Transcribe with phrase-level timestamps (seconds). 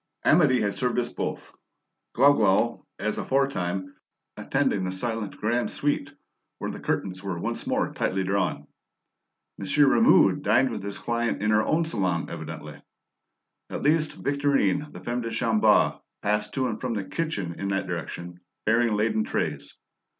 [0.25, 1.53] Amedee had served us both;
[2.15, 3.95] Glouglou, as aforetime,
[4.35, 6.11] attending the silent "Grande Suite,"
[6.57, 8.65] where the curtains were once more tightly drawn.
[9.59, 12.81] Monsieur Rameau dined with his client in her own salon, evidently;
[13.69, 17.85] at least, Victorine, the femme de chambre, passed to and from the kitchen in that
[17.85, 19.77] direction, bearing laden trays.